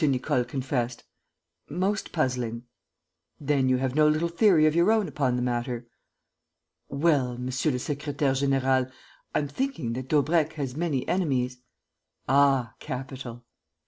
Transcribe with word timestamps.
Nicole 0.03 0.45
confessed, 0.45 1.03
"most 1.69 2.11
puzzling." 2.11 2.63
"Then 3.39 3.69
you 3.69 3.77
have 3.77 3.93
no 3.93 4.07
little 4.07 4.29
theory 4.29 4.65
of 4.65 4.73
your 4.73 4.91
own 4.91 5.07
upon 5.07 5.35
the 5.35 5.43
matter?" 5.43 5.85
"Well, 6.89 7.37
monsieur 7.37 7.69
le 7.71 7.77
secrétaire; 7.77 8.33
général, 8.33 8.91
I'm 9.35 9.47
thinking 9.47 9.93
that 9.93 10.07
Daubrecq 10.07 10.53
has 10.53 10.75
many 10.75 11.07
enemies." 11.07 11.59
"Ah, 12.27 12.73
capital!" 12.79 13.45